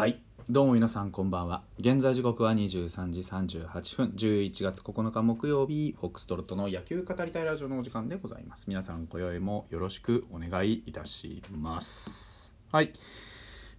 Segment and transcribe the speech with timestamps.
[0.00, 0.18] はい。
[0.48, 1.62] どうも皆さんこんばんは。
[1.78, 4.14] 現在時刻は23時38分。
[4.16, 8.64] 11月9日木曜日フォックストロットの野球語りたいラジオのお時間でございます。
[8.66, 12.56] 皆さん今宵もよろしくお願いいたします。
[12.72, 12.94] はい。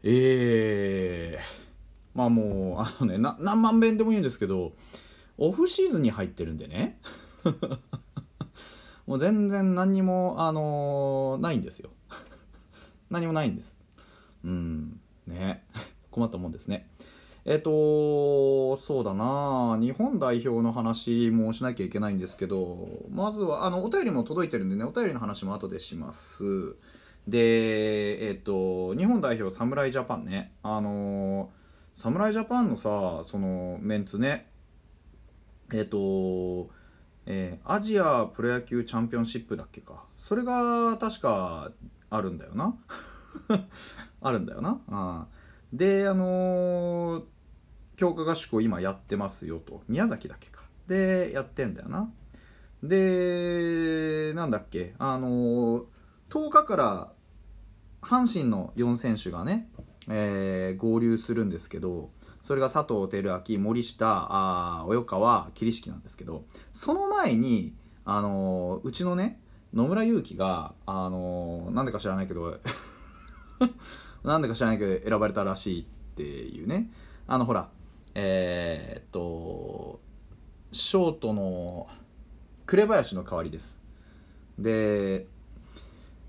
[0.03, 1.43] えー、
[2.13, 4.73] まあもうあのね何万遍でも言うんですけど
[5.39, 6.99] オフシーズンに入ってるんでね。
[9.07, 11.89] もう全然何にもあのーないんですよ。
[13.09, 13.75] 何もないんです。
[14.43, 14.99] うん。
[15.25, 15.63] ね。
[16.11, 16.87] 困ったもんですね。
[17.43, 19.77] えっ、とそうだな。
[19.81, 26.75] 日本代表の話もしなきゃいけないんですけどまずはあのお便りも届いてるんでねお便りの話も後でします。
[27.27, 30.53] でえっ、と日本代表侍ジャパンね。
[30.61, 31.49] あの
[31.95, 34.47] 侍ジャパンのさそのメンツね。
[35.73, 36.69] えっ、と
[37.25, 40.03] えーアジアプロ野球チャンピオンシップだっけか。
[40.15, 41.71] それが確か
[42.11, 42.75] あるんだよな。
[44.21, 44.79] あるんだよな。
[44.89, 45.25] あ
[45.73, 47.23] であのー
[47.97, 49.83] 強化合宿を今やってますよと。
[49.87, 50.63] 宮崎だけか。
[50.87, 52.11] でやってんだよな。
[52.81, 54.95] でなんだっけ。
[54.97, 55.83] あのー
[56.29, 57.11] 10日から
[58.01, 59.69] 阪神の4選手がね、
[60.09, 62.09] えー合流するんですけど
[62.41, 67.75] それが佐藤輝明森下あ及川桐敷なんですけどその前に、
[68.05, 69.39] あのーうちのね
[69.73, 72.57] 野村勇輝が、あのーなんでか知らないけど
[74.23, 76.91] なんでか知らないけど選ばれたらしいっていうね。
[77.27, 77.69] あのほら
[78.13, 79.99] えーっと
[80.71, 81.87] ショートの
[82.65, 83.81] 紅林の代わりです。
[84.57, 85.25] で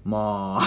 [0.05, 0.63] まあ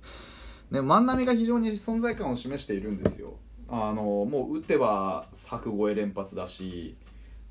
[0.70, 3.34] ね万波が非常に存在感を示しているんですよ。
[3.68, 6.96] あのもう打てば柵越え連発だし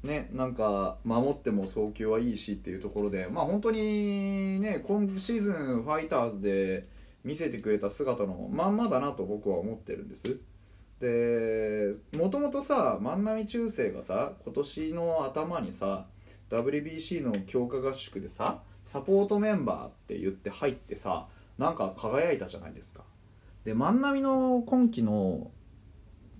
[0.03, 6.87] ね、なんか守っても送球はいいしっていうところで、まあ、本当にね今シーズンファイターズで
[7.23, 10.39] 見せてくれた姿のまんまだなと僕は思ってるんです。
[10.99, 16.05] でもともとさ万波中正がさ今年の頭にさ
[16.49, 23.03] WBC の強化合宿でさサポートメンバーって言って入ってさなんか輝いたじゃないですか。
[23.65, 25.51] で万波の今季の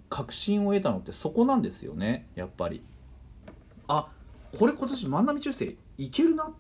[0.09, 2.83] 確信を得たのってそこなんですよねやっぱり。
[3.87, 4.09] あ
[4.57, 6.53] これ今年万波中正いけるなっ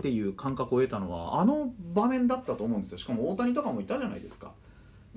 [0.00, 2.98] ていう感覚を得たのはあの場面だったと思うんですよ。
[2.98, 4.52] しかも大谷とかもいたじゃないですか。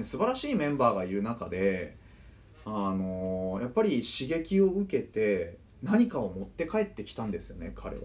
[0.01, 1.97] 素晴らしいメンバーがいる中で
[2.65, 8.03] あのやっぱり刺激を受けて何かを持って帰ってきたんですよね彼は。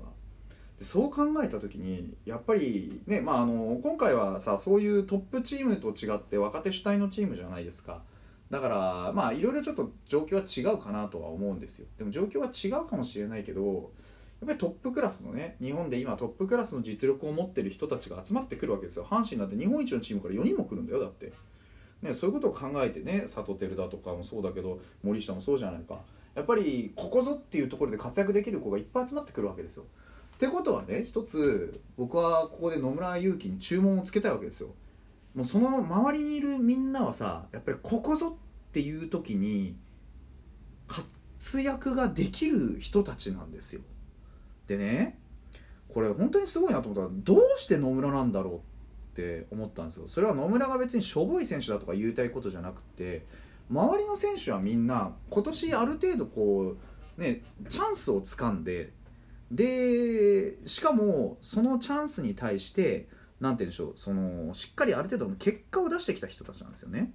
[0.79, 8.03] でそう考えた時にやっぱりねまああの今回はさそういうトップチームと違って若手主体のチームじゃないですか。
[8.51, 11.87] だからまあいろいろちょっと状況は違うかなとは思うんですよ。
[11.99, 13.91] でも状況は違うかもしれないけど
[14.41, 19.07] やっぱりトップクラスのね日本で今トップクラスの実力を持ってる人たちが集まってくるわけですよ。
[19.09, 21.33] 阪神だって日本一のチームから4人も来るんだよだって、
[22.03, 26.01] ね、そういうことを考えてね佐藤輝だとかもそうだけど森下もそうじゃないか。
[26.35, 29.85] やっぱりここぞっていうところで活躍できる子がいっぱい集まってくるわけですよ。
[30.35, 34.75] ってことはね一つ僕はここで野村勇輝に注文をつけたいわけですよ。
[35.35, 39.77] もうその周りにいるみんなはさやっぱりここぞっていう時に
[40.87, 43.81] 活躍ができる人たちなんですよ。
[44.67, 45.19] でね
[45.89, 48.61] これ本当にすごいなと思ったらどうして野村なんだろうっ
[49.15, 50.09] て思ったんですよ。
[50.09, 53.25] それは野村が別にしょぼい選手だとか言いたいことじゃなくて
[53.71, 56.77] 周りの選手はみんな今年ある程度こ
[57.19, 58.93] うねチャンスをつかんで
[59.51, 63.09] でしかもそのチャンスに対して
[63.41, 67.13] なんて言うんでしょうそのしっかりある程度の結果を出してきた人たちなんですよね。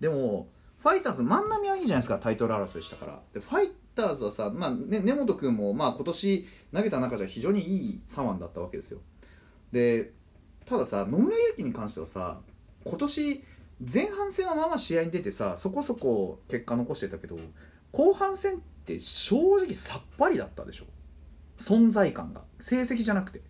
[0.00, 0.48] でも
[0.78, 3.20] ファイターズ万波はいいじゃないですかタイトル争いしたから。
[3.32, 9.00] でファイターズはさ、まあね、根本君も、まあ、今年投げた中じゃ非常にいい左腕だったわけですよ。
[9.72, 10.12] で
[10.64, 12.40] たださ野村勇輝に関してはさ
[12.84, 13.44] 今年
[13.92, 17.36] 前半戦はまあまあ試合に出てさそこそこ結果残してたけど
[17.92, 20.84] 後半戦って正直さっぱりだったでしょ。
[21.58, 22.42] 存在感が。
[22.60, 23.42] 成績じゃなくて。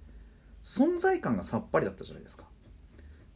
[0.62, 2.45] 存在感がさっぱりだったじゃないですか。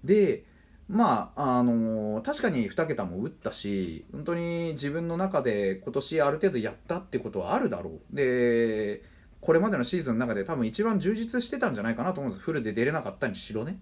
[0.03, 0.45] で
[0.93, 8.15] まああの確かに2桁も打ったし本当に自分の中で今年ある程度やったってことはあるだろう。
[8.15, 9.03] で
[9.41, 12.45] これまでのシーズンの中で多分一番充実してたんじゃないかなと思うんです。
[12.45, 13.81] フルで出れなかったにしろね、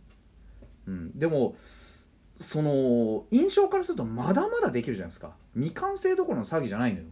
[0.87, 1.57] うん、でも
[2.39, 5.35] その印象からするとまだまだできるじゃないですか。
[5.55, 7.07] 未完成どころの騒ぎじゃないのよ。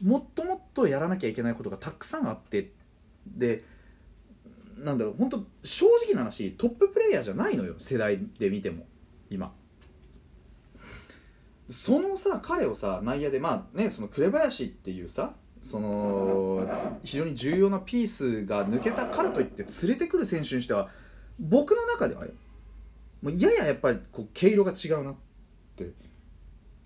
[0.00, 2.70] もっともっとやらなきゃいけないことがたくさんあって
[3.26, 3.64] で
[4.78, 8.86] なんだろう本当正直な話トッププレイヤーじゃないのよ世代で見ても。
[9.30, 9.52] 今。
[11.68, 16.68] そのさ彼をさ内野でまあねその紅林っていうさその
[17.04, 20.88] 非常に重要なピースが抜けたからといって連れてくる選手にしては
[21.38, 22.24] 僕の中では
[23.22, 25.14] もうやややっぱりこう毛色が違うなっ
[25.76, 25.90] て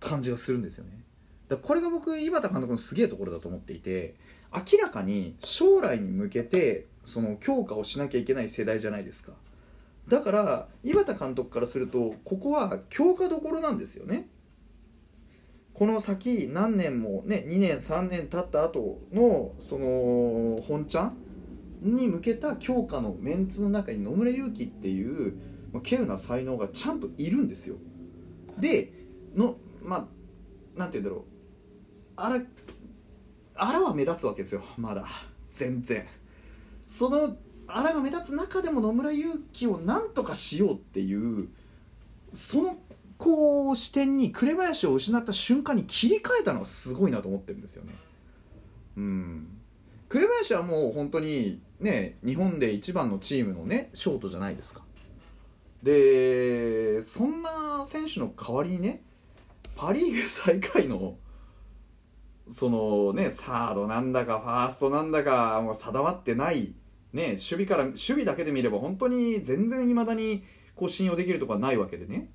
[0.00, 1.02] 感じがするんですよね。
[1.49, 4.14] だこれが僕井端監督のすげえところだと思っていて
[4.52, 9.32] 明らかに将来に向けてその強化をしなきゃいけない世代じゃないですか。
[10.08, 14.28] だから井端監督からするとここは強化どころなんですよね。
[15.72, 21.16] この先何年もね2年3年経った後のその本ちゃん
[21.82, 25.36] に向けた強化のメンツの中に野村勇輝っていう
[25.72, 27.76] 稀有な才能がちゃんといるんですよ。
[28.58, 28.92] で
[29.34, 31.24] のまあなんて言うんだろう。
[32.16, 32.40] あら
[33.56, 34.62] あらは目立つわけですよ。
[34.76, 35.04] まだ。
[35.52, 36.06] 全然。
[36.86, 37.36] その
[37.66, 41.49] あらが目立つ中でも野村勇輝をなんとかしようっていう
[42.32, 42.76] その
[43.19, 47.94] こう視点に紅林を失った瞬間に切り替えたのはすごいなと思ってるんですよね。
[48.96, 49.49] うん。
[50.08, 54.82] 紅林はもう本当にね日本で一番のチームのねショートじゃないですか。
[55.82, 59.02] でそんな選手の代わりにね
[59.76, 61.17] パ・リーグ最下位の
[62.46, 66.72] そのねサードなんだかファーストなんだかもう定まってない
[67.14, 70.44] ね守備から守備だけで見れば本当に全然いまだに
[70.75, 72.31] こう信用できるとかないわけでね。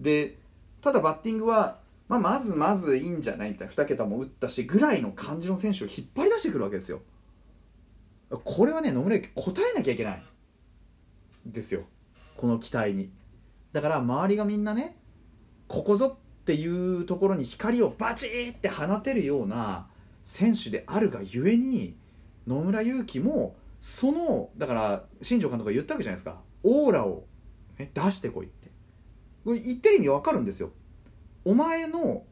[0.00, 0.38] で
[0.80, 1.78] ただバッティングは、
[2.08, 7.00] まあ、まずまずいいんじゃないみたいな2桁も打ったしぐらいの感じの選手を引っ張り出してくるわけですよ。
[8.30, 10.22] これはね野村答えなきゃいけない。
[11.44, 11.82] ですよ。
[12.36, 13.10] この期待に。
[13.72, 14.96] だから周りがみんなね
[15.68, 19.88] ここぞっていうところに光をバチーって放てるような
[20.22, 21.96] 選手であるがゆえに
[22.46, 26.40] 野村勇輝もそのだから新庄監督が言ったわけじゃないですか。
[26.62, 27.26] オーラを、
[27.78, 28.70] ね、出してこいって。
[29.44, 30.70] これ言ってる意味わかるんですよ。
[31.44, 32.24] お前の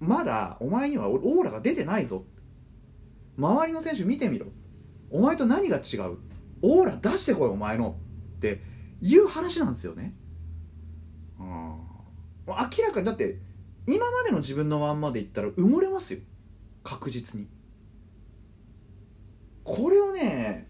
[0.00, 2.24] まだお前にはオーラが出てないぞ。
[3.36, 4.46] 周りの選手見てみろ。
[5.10, 6.18] お前と何が違う？
[6.62, 7.96] オーラ出してこいお前の。
[8.36, 8.62] って
[9.00, 10.14] いう話なんですよね。
[11.38, 11.46] うん。
[12.46, 12.54] 明
[12.84, 13.38] らかにだって
[13.86, 16.20] 今までの自分のまんまでいったら埋もれますよ。
[16.82, 17.48] 確実に。
[19.66, 20.68] これをね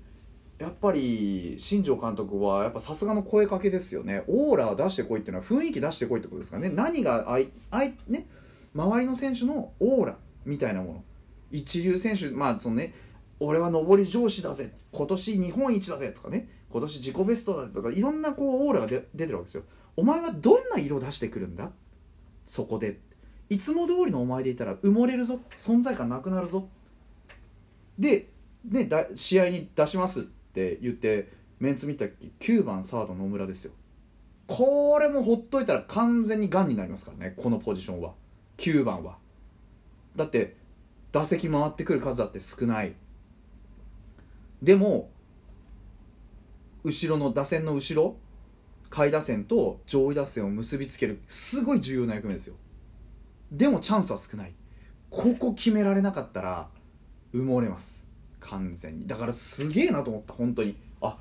[0.59, 4.25] やっぱり新庄監督はやっぱさすがの声かけですよね。
[4.27, 6.71] オーラ出してこいっていうのは雰囲気出してこいってことですかね。
[6.71, 8.27] 何があいあい、ね、
[8.75, 10.17] 周りの選手のオーラ
[10.47, 11.05] みたいなもの。
[11.51, 12.95] 一流選手まあそのね
[13.39, 14.73] 俺は上り上司だぜ。
[14.93, 16.49] 今年日本一だぜとかね。
[16.71, 19.65] 今年自己ベストだぜとかいろんなこうオーラが出てるわけですよ。
[19.95, 21.71] お前はどんな色出してくるんだ？
[22.47, 22.99] そこで。
[23.51, 25.39] いつも通りのお前でいたら埋もれるぞ。
[25.59, 26.67] 存在感なくなるぞ。
[27.99, 28.31] で
[28.65, 33.73] ね、だ試合に出しますって言ってメンツ見た時9番サード野村ですよ。
[34.47, 38.15] これもほっといたら完全にがんになりますからねこのポジションは。
[38.59, 39.19] 9番は。
[40.15, 40.57] だって
[41.13, 42.95] 打席回ってくる数だって少ない。
[44.63, 45.11] でも
[46.85, 48.17] 後ろの打線の後ろ
[48.89, 52.55] 下位打線と上位打線を結びつけるすごい重要な役目ですよ。
[53.51, 54.55] でもチャンスは少ない。
[55.11, 56.69] ここ決められなかったら
[57.35, 58.06] 埋もれます。
[58.41, 59.07] 完全に。
[59.07, 60.77] だからすげえなと思った本当に。
[61.01, 61.19] あ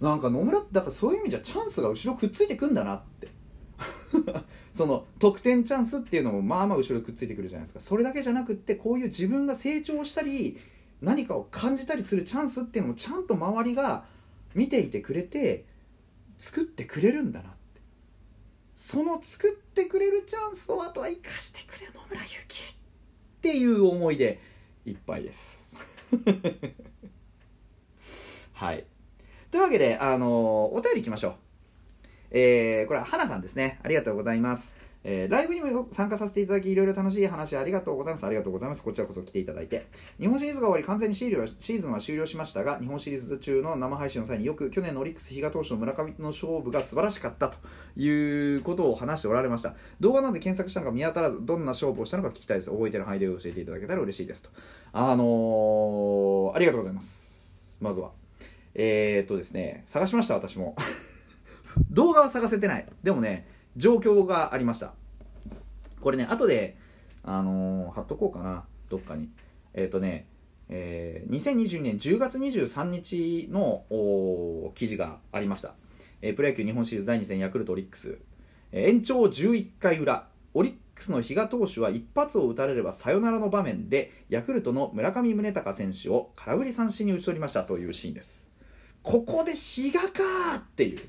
[0.00, 3.28] なんか野村だからそういう意味じゃチャンスが後ろくっついてくんだなって。
[4.72, 7.80] その得点チャンスっていうのもまあまあ後ろくっついてくるじゃないですか。
[7.80, 10.58] それだけじゃなくってこういう自分が成長したり
[11.00, 14.04] 何かを感じたりするチャンスっていうのもちゃんと周りが
[14.54, 15.64] 見ていてくれて
[16.38, 17.80] 作ってくれるんだなって。
[18.74, 22.74] その作ってくれるチャンスをあとは生かしてくれ野村ゆきっ
[23.40, 24.38] ていう思いで
[24.84, 25.65] いっぱいです。
[28.52, 28.84] はい。
[29.50, 31.34] というわけであのお便り行きましょう。
[32.30, 33.80] えー、これはなさんですね。
[33.82, 34.85] ありがとうございます。
[35.08, 38.26] えー、ライブにも参加させていただき、いろいろ楽しい話ありがとうございます。
[38.26, 38.82] ありがとうございます。
[38.82, 39.86] こちらこそ来ていただいて。
[40.18, 47.56] 日本シリーズが終わり、完全にシーズンは終了しましたが、日本シリーズ中の生配信の際によく去年のオリックス比嘉投手の村上の勝負が素晴らしかったと
[47.96, 49.76] いうことを話しておられました。
[50.00, 52.70] 動画などで検索したのが見当たらず、どんな勝負をしたのか聞きたいです。
[52.72, 54.50] 覚えてる範囲で教えていただけたら嬉しいですと。
[54.92, 57.78] あのー、ありがとうございます。
[57.80, 58.10] まずは。
[58.74, 60.74] えー、っとですね、探しました、私も。
[61.92, 62.86] 動画は探せてない。
[63.04, 64.94] でもね、状況がありました。
[66.00, 66.76] これね後で
[67.22, 68.64] あのー、貼っとこうかな。
[68.88, 69.28] どっかに。
[69.74, 70.26] えっ、ー、とね
[70.68, 73.84] えー、2022年10月23日の
[74.74, 75.74] 記事がありました、
[76.22, 78.18] えー、プロ野球日本シリーズ第2戦ヤクルトオリックス、
[78.72, 80.28] えー、延長11回裏。
[80.54, 88.50] オリックスの比嘉投手は一発を打たれればサヨナラの場面でヤクルトの村上宗隆選手を空振り三振に打ち取りましたというシーンです。
[89.02, 91.00] ここで比嘉かっていう。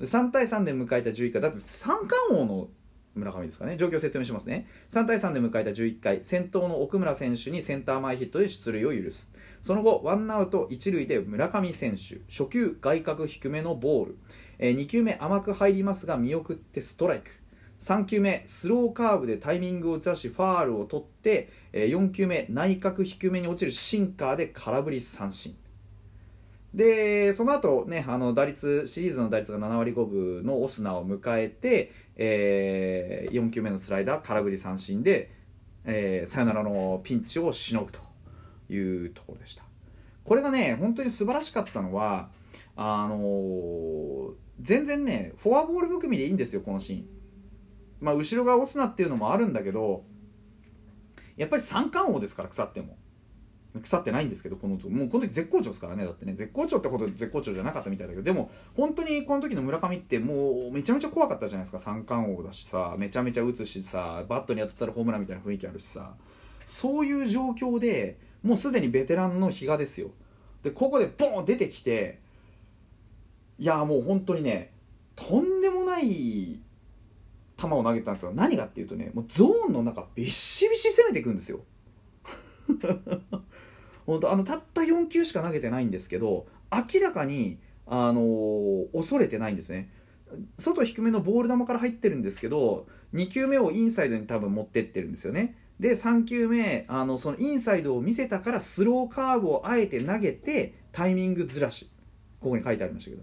[0.00, 1.42] 3対3で迎えた11回。
[1.42, 2.68] だって三冠王の
[3.14, 3.76] 村上ですかね。
[3.76, 4.66] 状況を説明しますね。
[4.92, 6.24] 3対3で迎えた11回。
[6.24, 9.32] 先頭の奥村選手にセンター前ヒットで出塁を許す。
[9.60, 12.20] その後ワンアウト1塁で村上選手。
[12.30, 14.18] 初球外角低めのボール、
[14.58, 17.30] えー、2球目甘く入りますが見送ってストライク。
[17.80, 25.56] 3球目スローカーブでタイミングをずらしファールを取って、えー4球目内角低めに落ちるシンカーで空振り三振。
[26.78, 35.32] でその後ねあの打率シリーズの打率が7割5分のオスナを迎えて、え4球目のスライダー空振り三振で、
[35.84, 37.98] えーサヨナラのピンチをしのぐと
[38.72, 39.64] いうところでした。
[40.22, 42.28] これがね本当に素晴らしかったのは
[42.76, 47.06] あのー全然ねフォアボール含みでいいんですよこのシーン。
[47.98, 50.04] まあ後ろがオスナっていうのもあるんだけど
[51.36, 52.96] やっぱり三冠王ですから腐っても。
[53.74, 56.34] 腐ってないんですけどこのもうこの時絶好調ですからねだってね。
[56.34, 61.78] 絶好調ってほど絶好調じゃなかったみたいだけどでも本当にこの時の村上ってもうめちゃめちゃ怖かったじゃないですか。
[61.78, 66.14] 三冠王だしさめちゃめちゃ打つしさバットに当たったらホームランみたいな雰囲気あるしさ。
[66.64, 70.10] そういう状況でもうすでにベテランの比嘉ですよ。
[70.62, 72.18] でここでボーン出てきて
[73.58, 74.72] いやもう本当にね
[75.16, 76.60] とんでもない
[77.56, 78.32] 球を投げたんですよ。
[78.34, 81.60] 何がっていうとねもうゾーンの中ビシビシ攻めていくんですよ。
[84.08, 89.90] 本当あのたった4球しか投げてないんですけど明らかに、あのー恐れてないんですね。
[90.58, 95.56] 外低めのボール球から入ってるんですけど2球目をインサイドに多分持ってってるんですよね。
[95.78, 101.90] で3球目あのそのインサイドを見せたからスローカーブをあえて投げてタイミングずらし
[102.40, 103.22] ここに書いてありましたけど。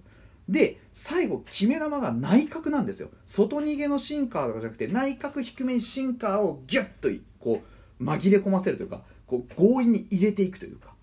[0.50, 3.10] で最後決め球が内角なんですよ。
[3.26, 7.64] 外逃げのシンカーとかじゃなくて内角低めにシンカーをギュッとこ
[8.00, 10.94] う紛れ込ませるというかこう強引に入れていくというか。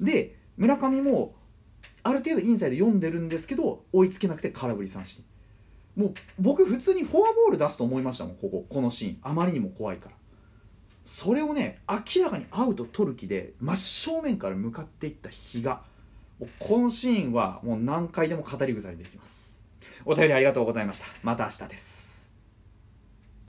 [0.00, 1.34] で村上も
[2.02, 5.24] ある程度インサイド読んでるんですけど追いつけなくて空振り三振。
[5.96, 9.18] もう僕普通にフォアボール出すと思いましたもんこここのシーン。
[9.22, 10.16] あまりにも怖いから。
[11.04, 15.82] それをね明らかにアウト取る気で真正面から向かっていった日が
[16.58, 19.64] このシーンはもう何回でも語り草にできます。
[20.04, 21.06] お便りありがとうございました。
[21.22, 22.05] また明日です。